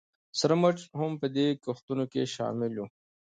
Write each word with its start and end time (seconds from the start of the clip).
سره 0.39 0.55
مرچ 0.61 0.79
هم 0.99 1.11
په 1.21 1.27
دې 1.35 1.47
کښتونو 1.63 2.03
کې 2.11 2.31
شامل 2.35 2.73
وو 2.77 2.87